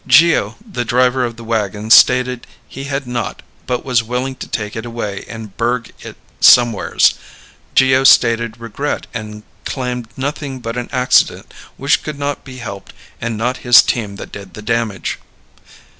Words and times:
Geo. 0.07 0.55
the 0.67 0.83
driver 0.83 1.23
of 1.23 1.37
the 1.37 1.43
wagom 1.43 1.91
stated 1.91 2.47
he 2.67 2.85
had 2.85 3.05
not 3.05 3.43
but 3.67 3.85
was 3.85 4.01
willing 4.01 4.33
to 4.37 4.47
take 4.47 4.75
it 4.75 4.83
away 4.83 5.25
and 5.29 5.55
burg 5.57 5.91
it 5.99 6.15
somewheres 6.39 7.13
Geo. 7.75 8.03
stated 8.03 8.59
regret 8.59 9.05
and 9.13 9.43
claimed 9.63 10.07
nothing 10.17 10.59
but 10.59 10.75
an 10.75 10.89
accident 10.91 11.53
which 11.77 12.01
could 12.01 12.17
not 12.17 12.43
be 12.43 12.57
helped 12.57 12.93
and 13.21 13.37
not 13.37 13.57
his 13.57 13.83
team 13.83 14.15
that 14.15 14.31
did 14.31 14.55
the 14.55 14.63
damage. 14.63 15.19